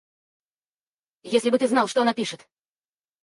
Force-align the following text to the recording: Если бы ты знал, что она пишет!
Если 1.33 1.51
бы 1.51 1.59
ты 1.59 1.67
знал, 1.67 1.87
что 1.87 2.01
она 2.01 2.15
пишет! 2.15 2.49